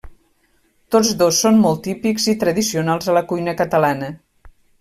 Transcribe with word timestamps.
Tots 0.95 1.11
dos 1.19 1.41
són 1.45 1.59
molt 1.65 1.83
típics 1.89 2.27
i 2.35 2.37
tradicionals 2.45 3.13
a 3.13 3.19
la 3.19 3.25
cuina 3.33 3.57
catalana. 3.63 4.13